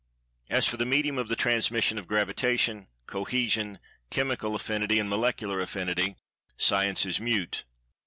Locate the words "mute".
7.21-7.65